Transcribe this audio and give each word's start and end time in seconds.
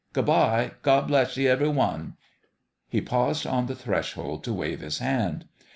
Good 0.13 0.25
bye. 0.25 0.71
God 0.81 1.09
bless 1.09 1.37
ye, 1.37 1.47
every 1.47 1.67
one!" 1.69 2.15
He 2.89 3.01
paused 3.01 3.45
on 3.45 3.67
the 3.67 3.75
threshold 3.75 4.43
to 4.45 4.51
wave 4.55 4.79
his 4.79 4.97
hand. 4.97 5.45